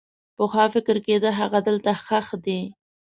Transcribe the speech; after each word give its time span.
پخوا 0.37 0.65
فکر 0.75 0.95
کېده 1.05 1.29
هغه 1.39 1.59
دلته 1.67 1.91
ښخ 2.03 2.27
دی. 2.45 2.59